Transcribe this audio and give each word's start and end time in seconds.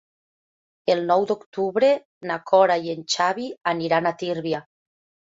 El 0.93 1.03
nou 1.11 1.25
d'octubre 1.33 1.91
na 2.31 2.39
Cora 2.51 2.81
i 2.89 2.93
en 2.97 3.07
Xavi 3.19 3.49
aniran 3.77 4.15
a 4.15 4.19
Tírvia. 4.27 4.69